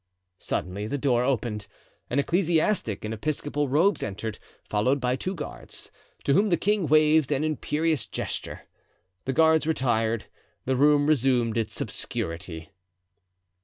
Suddenly 0.39 0.87
the 0.87 0.97
door 0.97 1.23
opened, 1.23 1.67
an 2.09 2.17
ecclesiastic 2.17 3.05
in 3.05 3.13
episcopal 3.13 3.69
robes 3.69 4.01
entered, 4.01 4.39
followed 4.63 4.99
by 4.99 5.15
two 5.15 5.35
guards, 5.35 5.91
to 6.23 6.33
whom 6.33 6.49
the 6.49 6.57
king 6.57 6.87
waved 6.87 7.31
an 7.31 7.43
imperious 7.43 8.07
gesture. 8.07 8.63
The 9.25 9.33
guards 9.33 9.67
retired; 9.67 10.25
the 10.65 10.75
room 10.75 11.05
resumed 11.05 11.55
its 11.55 11.79
obscurity. 11.79 12.71